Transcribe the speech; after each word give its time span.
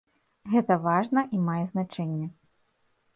Гэта 0.53 0.77
важна 0.85 1.21
і 1.39 1.41
мае 1.49 1.57
значэнне. 1.73 2.25